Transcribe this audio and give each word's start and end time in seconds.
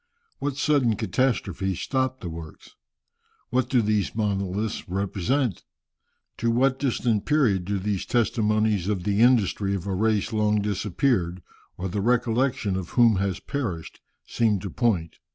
What 0.39 0.57
sudden 0.57 0.95
catastrophe 0.95 1.75
stopped 1.75 2.21
the 2.21 2.29
works? 2.29 2.73
What 3.51 3.69
do 3.69 3.83
these 3.83 4.15
monoliths 4.15 4.89
represent? 4.89 5.63
To 6.37 6.49
what 6.49 6.79
distant 6.79 7.27
period 7.27 7.65
do 7.65 7.77
these 7.77 8.07
testimonies 8.07 8.87
of 8.87 9.03
the 9.03 9.19
industry 9.21 9.75
of 9.75 9.85
a 9.85 9.93
race 9.93 10.33
long 10.33 10.59
disappeared, 10.59 11.43
or 11.77 11.87
the 11.87 12.01
recollection 12.01 12.75
of 12.75 12.89
whom 12.97 13.17
has 13.17 13.39
perished, 13.39 14.01
seem 14.25 14.57
to 14.61 14.71
point? 14.71 15.17